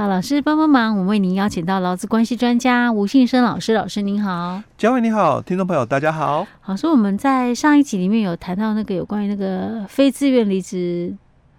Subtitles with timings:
[0.00, 6.46] 好，老师帮帮忙，我们为您邀请到劳资关系专家吴信生老师，老师您好，嘉伟你好，听众朋友大家好。
[6.62, 11.14] 好，所以我们在上一集里面有谈到那个有关于那个非自愿离职，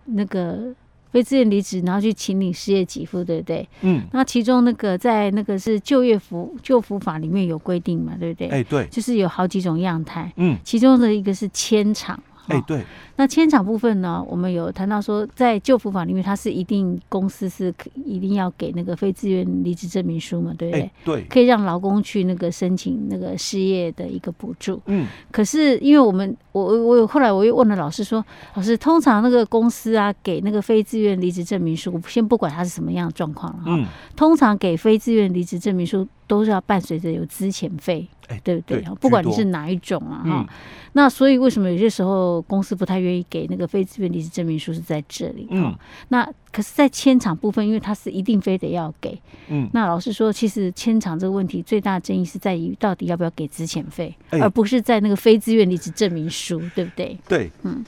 [0.05, 0.73] 那个
[1.11, 3.69] 非自愿离职，然后去请领失业给付，对不对？
[3.81, 4.01] 嗯。
[4.11, 8.47] 那其中那个在那个是就业服就服法里面有规定嘛，对不对？
[8.47, 12.19] 哎，对，就是有好几种样态，嗯，其中的一个是签厂。
[12.47, 12.83] 哎、欸，对，
[13.17, 17.73] 那迁厂部分呢，我们有谈到说，在旧服法里面，它是一定公司是
[18.03, 20.81] 一定要给那个非自愿离职证明书嘛，对不对？
[20.81, 24.81] 欸、对，可以让劳工去那个申请那个失业的一个补助。
[24.87, 28.23] 嗯，可是因为我们我我有后来我又问了老师说，
[28.55, 38.07] 老师通常那个公司啊给那个非自愿离职证明书，我先不管它是什么样的状况了哈，嗯，通常给非自愿离职证明书都是要伴随着有资遣费。
[38.45, 38.81] 对不对？
[39.01, 40.47] 不管你是哪一种啊，哈、嗯，
[40.93, 45.47] 那所以为什么有些时候公司不太愿意给那个非自愿离职证明书是在这里？
[45.49, 45.75] 嗯，
[46.07, 56.40] 那可是，在签厂部分，因为它是一定非得要给，嗯，那老师说，其实签厂这个问题最大的争议是在于到底要不要给资遣费，而不是在那个非自愿离职证明书，
[56.75, 57.17] 对不对？
[57.27, 57.83] 对，嗯，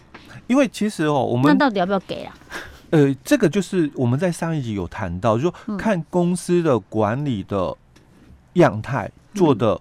[0.47, 2.33] 因为其实哦，我们那到底要不要给啊？
[2.91, 7.75] 呃，这个就是我们在上一集有谈到，就是说看公司的管理的
[8.53, 9.79] 样态做的。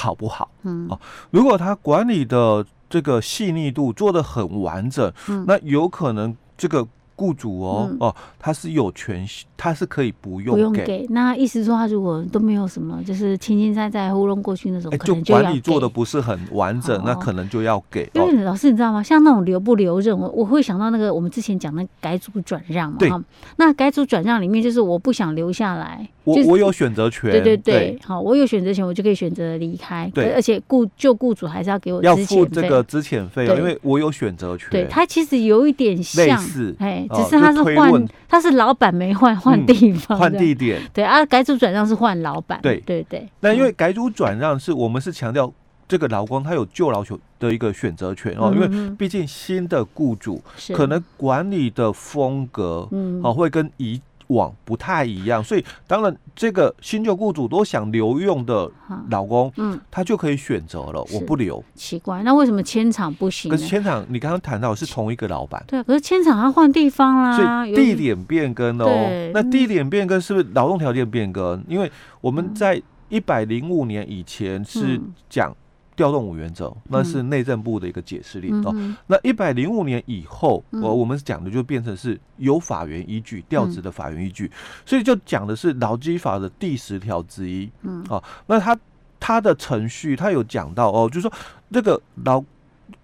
[0.00, 0.48] 好不好？
[0.62, 1.00] 嗯哦，
[1.32, 6.86] 如果他管理的这个细腻度做的很完整，嗯，那有可能这个。
[7.18, 11.04] 雇主哦、嗯、哦，他是有权，他是可以不用，不用给。
[11.10, 18.08] 那意思说，他如果都没有什么，就是轻轻在在糊弄过去那种，可能就管理做的不是很完整，那可能就要给。
[18.14, 19.02] 因为老师你知道吗？
[19.02, 22.98] 像那种留不留任，我我会想到那个我们之前讲的改组转让嘛。
[23.00, 23.10] 对。
[23.56, 27.32] 那改组转让里面，就是我不想留下来，我、就是、我有选择权。
[27.32, 30.08] 对对对，好，我有选择权，我就可以选择离开。
[30.14, 30.30] 对。
[30.34, 34.68] 而且雇就雇主还是要给我要付这个资遣费，因为我有选择权。
[34.70, 37.06] 对，他其实有一点像类似，哎。
[37.14, 40.80] 只是他是换，他是老板没换，换地方，换、嗯、地点。
[40.92, 42.58] 对啊，改组转让是换老板。
[42.62, 43.28] 对对对。
[43.40, 45.52] 那因为改组转让是我们是强调
[45.86, 50.42] 这个劳工他有旧劳求的一个选择权哦，因为毕竟新的雇主
[50.74, 54.00] 可能管理的风格嗯哦会跟以。
[54.28, 58.70] 网不太一样，所以当然这个新旧雇主都想留用的
[59.10, 61.62] 老公，嗯，他就可以选择了，我不留。
[61.74, 63.50] 奇怪，那为什么千厂不行？
[63.50, 68.88] 可是签厂，你刚刚谈到是同一个老板，对，可是千厂要换地方啦，所以地点变更哦。
[69.34, 71.62] 那地点变更是不是劳动条件变更？
[71.68, 71.90] 因为
[72.20, 75.54] 我们在一百零五年以前是讲。
[75.98, 78.96] 调动五原则，那是内政部的一个解释令、嗯、哦。
[79.08, 84.48] 那一百零五年以后，我、嗯、我们讲的就变成是有法源依据调职的法源依据，
[84.86, 87.68] 所以就讲的是劳基法的第十条之一。
[87.82, 88.78] 嗯，哦，那他
[89.18, 91.32] 他的程序他有讲到哦，就是说
[91.72, 92.40] 这个劳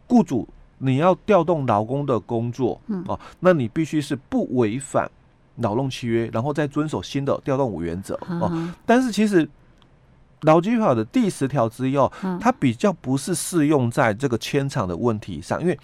[0.06, 5.10] 雇主你要调动劳工的工作，嗯哦，那你必须是不违反
[5.56, 8.72] 劳动契约，然后再遵守新的调动五原则哦。
[8.86, 9.50] 但是其实。
[10.44, 12.10] 劳基法的第十条之一哦，
[12.40, 15.78] 它比较不是适用在这个牵厂的问题上，因为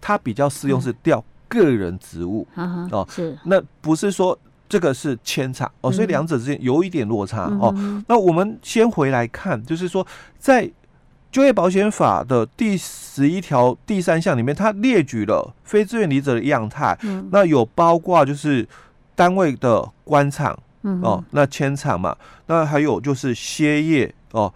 [0.00, 3.36] 它比较适用是调个人职务哦，是。
[3.44, 4.38] 那不是说
[4.68, 7.74] 这个是牵厂哦，所以两者之间有一点落差哦。
[8.06, 10.06] 那我们先回来看，就是说
[10.38, 10.70] 在
[11.30, 16.96] 就业保险法的第十一条第三项里面，它列举了非自愿离职的样态，
[17.30, 18.66] 那有包括就是
[19.14, 20.58] 单位的关厂。
[20.88, 21.02] 嗯。
[21.02, 22.16] 哦，那签厂嘛，
[22.46, 24.52] 那还有就是歇业哦，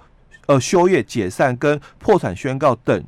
[0.46, 3.04] 呃休业解散跟破产宣告等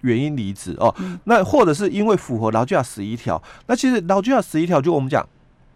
[0.00, 5.26] 原因离职哦，嗯、那或者是因为符合劳基法十一条，那其实劳基法十一条就我们讲，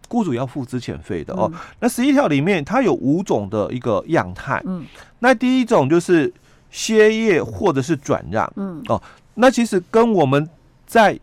[0.08, 4.84] 雇主要付资遣费的哦，嗯、那十一条里面它有五种的一个样态，嗯，
[5.20, 6.32] 那第一种就是
[6.70, 8.82] 歇业或者是转让，嗯。
[8.88, 9.00] 哦，
[9.34, 10.46] 那其实跟我们
[10.86, 11.18] 在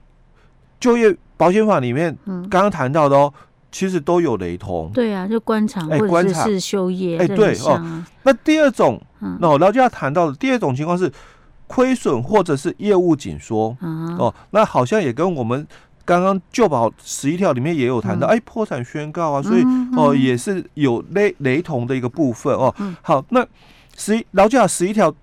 [0.79, 3.31] 就业保险法里面刚刚谈到的哦。
[3.75, 8.05] 其实都有雷同，对啊，就关厂或者是休业，哎，对哦。
[8.23, 8.97] 那第二种，
[9.41, 11.11] 那我劳就要谈到的第二种情况是
[11.67, 13.75] 亏损或者是业务紧缩，
[14.17, 15.67] 哦，那好像也跟我们
[16.05, 19.65] 刚刚旧保十一条里面也有谈到，哎，破产宣告啊，所以
[19.97, 22.73] 哦也是有雷雷同的一个部分哦。
[23.01, 23.45] 好，那
[23.97, 25.13] 十一劳基法十一条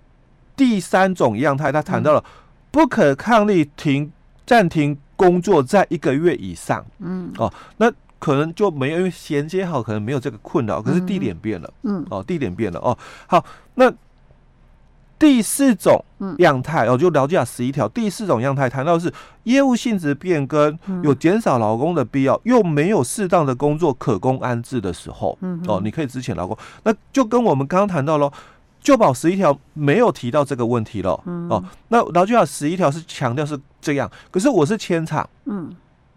[0.54, 2.22] 第三种样态，他谈到了
[2.70, 4.12] 不可抗力停
[4.44, 7.90] 暂停工作在一个月以上，嗯，哦，那。
[8.22, 10.80] 可能就没有，因为衔接好，可能没有这个困扰。
[10.80, 12.96] 可是地点变了，嗯，哦，地点变了哦。
[13.26, 13.92] 好，那
[15.18, 16.00] 第四种
[16.38, 26.56] 样态哦，就劳基法十一条第四种样态谈到的是业务性质变更，有减少劳工的必要，又没有适当的工作可供安置的时候，嗯，哦，你可以资遣劳工。
[26.84, 28.32] 那就跟我们刚刚谈到喽，
[28.80, 35.74] 就保十一条没有提到这个问题了，嗯哦，那劳基法十一条是强调是这样，可是我是签厂，嗯。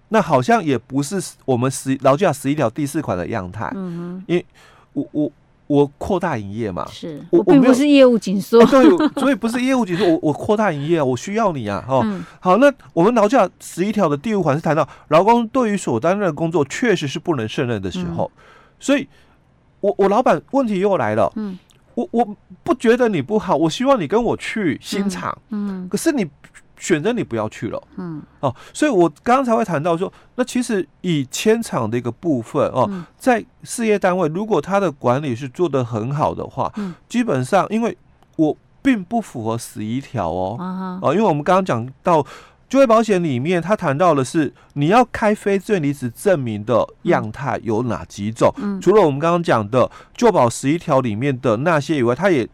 [0.09, 3.71] 那好像也不是我们十劳教法十一条第四款的样态。
[3.75, 4.45] 嗯哼，因为
[4.93, 5.31] 我我
[5.67, 8.85] 我扩大营业嘛，是我并不是业务紧缩，对，
[9.19, 18.41] 所以不是业务紧缩，我我扩大营业啊，我需要你啊，哦，嗯、好，那我们劳教法十一条的第五款是谈到劳工对于所担任的工作确实是不能胜任的时候，嗯、
[18.79, 19.07] 所以
[19.81, 21.57] 我我老板问题又来了，嗯，
[21.95, 26.29] 我我不觉得你不好，我希望你跟我去新厂，嗯，嗯可是你。
[26.77, 37.97] 选择你不要去了，嗯，哦，所以我刚刚才会谈到说，那其实以迁厂的一个部分哦，嗯、在事业单位，如果他的管理是做得很好的话，嗯，基本上因为
[38.35, 40.57] 我并不符合十一条哦，
[41.01, 42.25] 啊、因为我们刚刚讲到
[42.67, 52.47] 就业保险里面，他谈到的是你要开非自愿离职证明的样态有哪几种，嗯，除了我们刚刚讲的旧保十一条里面的那些以外，他也。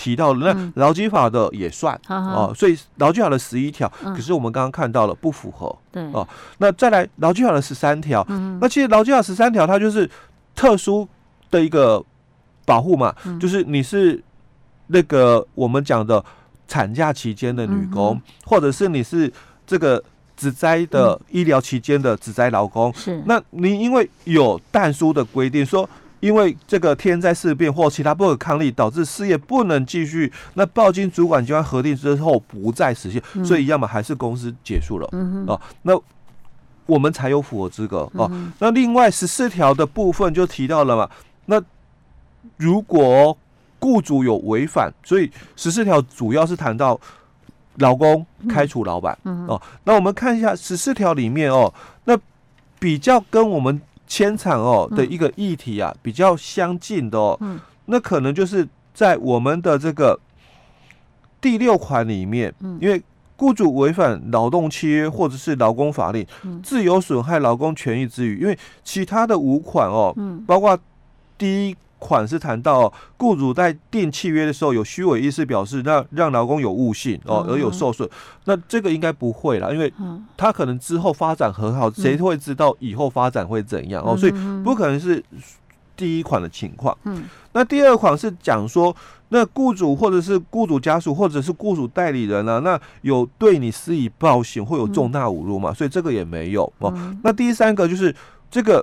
[0.00, 6.02] 提到了那劳基法的也算哦、所以劳基法的十一条，嗯、可是我们刚刚看到了不符合，对。
[6.14, 10.08] 哦、啊，那再来劳基法的十三条，嗯、那其实劳基法十三条它就是
[10.54, 11.06] 特殊
[11.50, 12.02] 的一个
[12.64, 14.18] 保护嘛，嗯、就是你是
[14.86, 16.24] 那个我们讲的
[16.66, 19.30] 产假期间的女工，嗯、或者是你是
[19.66, 20.02] 这个
[20.34, 25.86] 职灾的医疗期间的职灾劳工，是、嗯，那你因为有但书的规定说。
[26.20, 35.98] 因为这个天灾事变或其他不可抗力导致事业不能继续，那报经主管机关核定之后不再实现，嗯、所以要么还是公司结束了，嗯、啊，那
[36.84, 38.28] 我们才有符合资格啊。
[38.30, 41.10] 嗯、那另外十四条的部分就提到了嘛，
[41.46, 41.62] 那
[42.58, 43.36] 如果
[43.78, 47.00] 雇主有违反，所以十四条主要是谈到
[47.76, 51.72] 老公开除老板，嗯、哦、啊，那我们看一下十四条里面哦，
[52.04, 52.18] 那
[52.78, 53.80] 比较跟我们。
[54.10, 60.18] 迁场哦的一个议题啊，比较相近的哦，嗯、那可能就是在我们的这个
[61.40, 63.00] 第六款里面，嗯、因为
[63.36, 70.76] 雇主违反劳动契约或者是劳工法令，嗯、自由损害劳工权益之余，因为其他的五款哦，嗯、包括
[71.38, 71.76] 第一。
[72.00, 78.10] 款是谈到雇主在订契约的时候有虚伪意思表示，那让劳工有误信哦，而有受损，嗯、
[78.46, 79.92] 那这个应该不会啦，因为
[80.36, 84.16] 他可能之后发展很好，谁、嗯、会知道以后发展会怎样哦？
[84.16, 84.32] 所以
[84.64, 85.22] 不可能是
[85.94, 86.96] 第一款的情况。
[87.04, 88.96] 嗯，那第二款是讲说，
[89.28, 95.74] 那雇主或者是雇主家属或者是雇主代理人啊，那有对你施以暴行，会有重大侮辱嘛？
[95.74, 96.92] 所以这个也没有哦。
[97.22, 98.14] 那第三个就是
[98.50, 98.82] 这个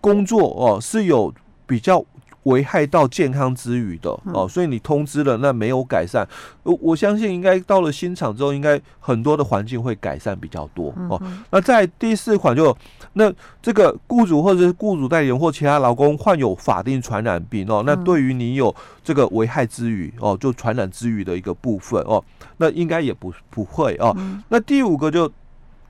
[0.00, 1.34] 工作哦是有
[1.66, 2.04] 比较。
[2.44, 6.26] 危害到健康之余的哦，所以你通知了，那没有改善，
[6.64, 11.22] 我我相信应该到了新厂之后，应该很多的环境会改善比较多哦。
[11.50, 12.76] 那在第四款就
[13.12, 18.74] 那这个雇主或者是雇主代理人或其他劳工患有法定传染病哦，那对于你有
[19.04, 22.24] 这个危害之余哦，就传染之余的一个部分哦，
[22.56, 24.16] 那应该也不不会哦。
[24.48, 25.30] 那第五个就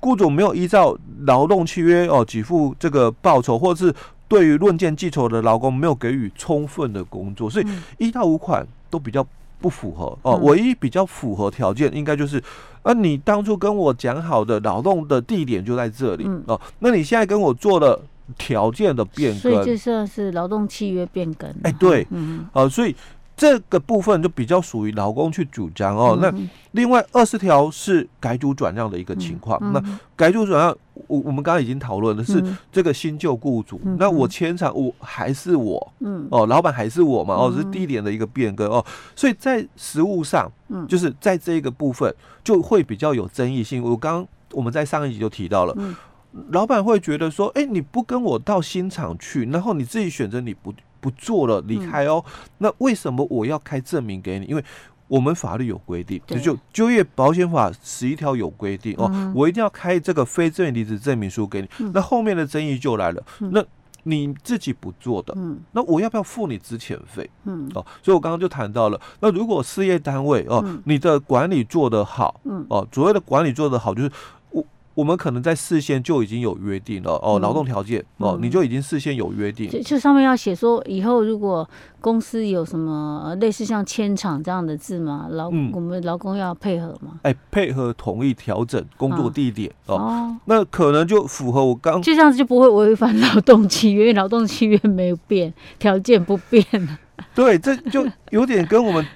[0.00, 3.94] 雇主没有依照劳动契约哦给付这个报酬，或者是。
[4.32, 7.66] 对于论件计酬的劳工没有给予充分的工作，所以
[7.98, 9.26] 一到五款都比较
[9.60, 10.36] 不符合哦。
[10.38, 12.42] 唯一比较符合条件，应该就是，
[12.82, 18.00] 啊，你当初跟我讲好的劳动的地点就在这里哦，那你现在跟我做了
[18.38, 21.50] 条件的变更，所以就算是劳动契约变更。
[21.64, 22.96] 哎，对，嗯，啊，所以。
[23.36, 26.18] 这个部分就比较属于劳工去主张哦。
[26.20, 26.32] 那
[26.72, 29.58] 另外二十条是改组转让的一个情况。
[29.72, 29.82] 那
[30.14, 30.76] 改组转让，
[31.08, 33.80] 我我们刚刚已经讨论的是这个新旧雇主。
[33.98, 38.84] 那我迁厂，我还是我，嗯哦，老板还是我嘛，哦，是地点的一个变更哦。
[39.16, 43.82] 所以在实务上，嗯就是在这个部分就会比较有争议性。
[43.82, 45.76] 我刚刚我们在上一集就提到了，
[46.50, 50.72] 老板会觉得说，哎，你不跟我到新厂去，然后你自己选择你不。
[51.02, 52.24] 不做了，离开哦。
[52.24, 54.46] 嗯、那为什么我要开证明给你？
[54.46, 54.64] 因为
[55.08, 61.68] 我们法律有规定，对就就业保险法十一条有规定哦，嗯、我一定要开这个非自愿离职证明书给你。
[61.80, 63.62] 嗯、那后面的争议就来了，嗯、那
[64.04, 67.28] 你自己不做的，嗯、那我要不要付你资遣费？
[67.44, 74.10] 嗯，哦，所以我刚刚就谈到了，那如果事业单位哦，嗯、你的管理做得好，嗯，哦，所谓的管理做得好，就是。
[74.94, 79.70] 我们可能在事先就已经有约定了哦，劳动条件哦，你就已经事先有约定。
[79.70, 81.68] 就就上面要写说，以后如果
[82.00, 87.12] 公司有什么类似像迁厂这样的字嘛，劳我们劳工要配合嘛？
[87.22, 90.36] 哎，配合同意调整工作地点哦。
[90.44, 96.64] 那可能就符合我刚就这样子就不会违反劳动契约，因为劳动契约没有变，条件不变。
[97.34, 99.06] 对，这就有点跟我们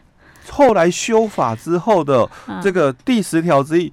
[0.49, 2.27] 后来修法之后的
[2.63, 3.93] 这个第十条之一。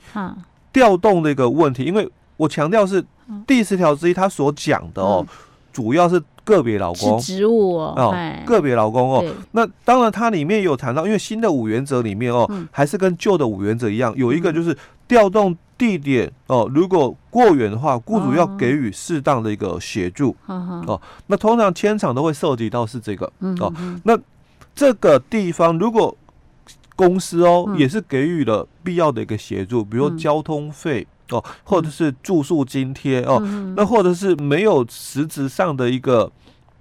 [0.73, 3.05] 调动的一个问题，因为我强调是
[3.47, 5.25] 第十条之一，他所讲的哦，
[5.71, 8.13] 主要是个别劳工职务哦，
[8.45, 9.23] 个别劳工哦。
[9.51, 14.75] 那当然，它里面有谈到，因为新的五原则里面哦，还是跟旧的五原则一样，有一个就是
[15.07, 21.01] 调动地点哦，如果过远的话，雇主要给予适当的一个协助哦，哦。
[21.27, 23.71] 那通常迁场都会涉及到是这个哦。
[24.03, 24.17] 那
[24.75, 26.15] 这个地方如果
[26.95, 33.39] 公司哦也是给予了必要的一个协助，比如交通费哦，或者是住宿津贴哦，
[33.75, 36.31] 那或者是没有实质上的一个。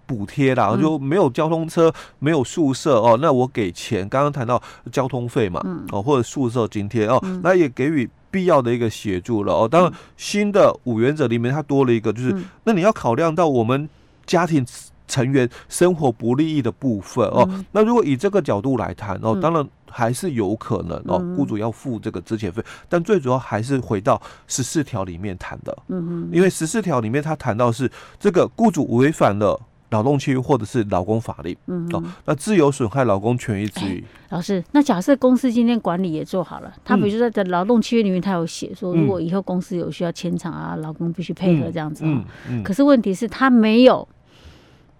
[0.04, 4.06] 补贴啦，就没有交通车，没有宿舍哦，那我给钱。
[4.10, 9.66] 刚刚谈到交通费嘛，哦，或者宿舍津贴哦，那也给予必要的一个协助了哦。
[9.66, 13.88] 当然，新的五原则里面它多了一个，就是那你要考量到我们
[14.26, 14.66] 家庭
[15.12, 17.46] 成员生活不利益的部分哦。
[17.72, 29.60] 那如果以这个角度来谈哦，当然还是有可能哦，雇主要付这个资遣费，但最主要还是回到十四条里面谈的，嗯，因为十四条里面他谈到是这个雇主违反了。
[29.92, 44.08] 劳动契约或者是劳工法令，嗯，哦，那自由损害劳工权益之余，老师，那假设公司今天管理也做好了，他比如说在劳动契约里面，他有写说，如果以后公司有需要迁厂啊，劳工必须配合这样子，嗯嗯，可是问题是，他没有。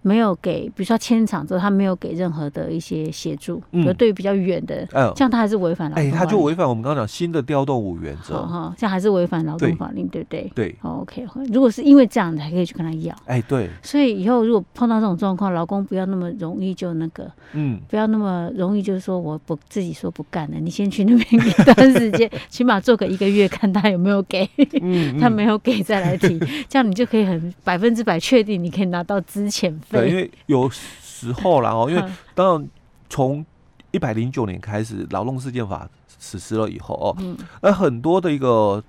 [0.03, 3.59] 没有给，比如说迁厂之后，他没有给任何的一些协助。
[3.71, 5.95] 嗯，比如对于比较远的，这样他还是违反了。
[5.95, 8.45] 哎，他就违反我们刚刚讲新的调动五原则。
[8.45, 10.51] 哈，这样还是违反劳动法令，对不对？
[10.53, 10.75] 对。
[10.81, 13.15] OK，如果是因为这样，才可以去跟他要。
[13.25, 13.69] 哎，对。
[13.81, 24.47] 所以以后如果碰到这种状况，老公不要那么容易就那个，嗯，不要那么容易就是说我不自己说不干了，你先去那边一段时间， 起码做个一个月，看他有没有给。
[24.81, 25.13] 嗯。
[25.23, 29.92] 他没有给再来提，这样你就可以很百分之百确定，你可以拿到资遣费。
[29.93, 32.03] 对，因为有时候啦哦，因为
[32.35, 32.69] 当然
[33.09, 33.45] 从
[33.91, 35.87] 一百零九年开始劳动事件法
[36.19, 38.83] 实施了以后哦，那很多的一个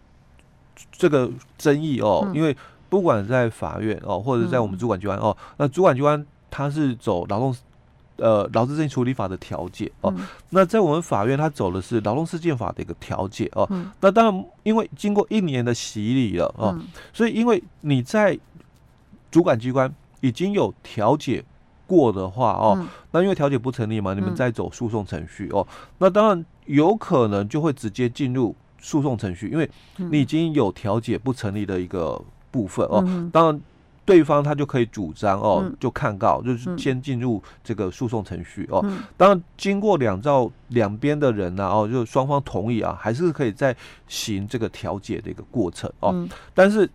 [0.91, 2.57] 这个争议哦，因为
[2.89, 7.55] 不管在法院哦，或者在我们主管机关哦，那主管机关他是走劳动
[8.17, 10.13] 呃劳资争议处理法的调解哦，
[10.51, 13.69] 那在我们法院他走的是劳动事件法的一个调解哦，
[14.01, 16.77] 那当然因为经过一年的洗礼了哦，
[17.13, 18.39] 所以因为你在
[19.31, 19.95] 主管机关。
[20.25, 21.45] 已经有调解
[21.87, 25.67] 过的话哦，嗯、那因为调解不成立嘛，你们再走诉讼程序哦，
[25.99, 32.19] 那当然有可能就会直接进入诉讼程序，因为你已经有调解不成立的一个
[32.51, 33.61] 部分哦，嗯、当然
[34.07, 38.83] 对方他就可以主张哦，就抗告，就是先进入这个诉讼程序哦，
[39.19, 43.77] 当然经过两造两边的人呢哦，就双方同意啊，还是可以再
[44.09, 46.89] 行这个调解的一个过程哦，但是。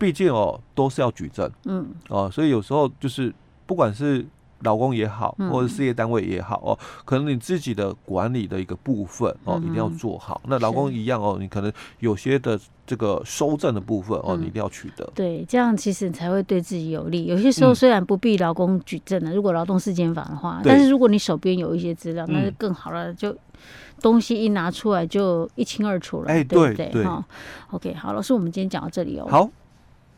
[0.00, 3.32] 毕竟哦，都是要举证，嗯，哦，所以有时候就是
[3.66, 4.24] 不管是
[4.62, 10.40] 劳工也好，或者事业单位也好哦，可能你自己的管理的一个部分哦，一定要做好。
[10.48, 15.06] 那劳工一样哦，你可能有些的这个收证的部分哦，你一定要取得。
[15.14, 17.26] 对，这样其实才会对自己有利。
[17.26, 23.36] 有些时候虽然不必劳工举证的，如果劳动事件法的话，但是如果你手边有一些资料，那就更好了，就。
[24.00, 27.04] 东西一拿出来就一清二楚了，哎，对不对？
[27.04, 27.22] 哈
[27.70, 29.26] ，OK，好，老师，我们今天讲到这里哦。
[29.28, 29.50] 好。